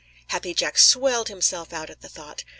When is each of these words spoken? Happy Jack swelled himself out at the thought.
Happy 0.29 0.51
Jack 0.51 0.79
swelled 0.79 1.27
himself 1.27 1.71
out 1.71 1.91
at 1.91 2.01
the 2.01 2.09
thought. 2.09 2.43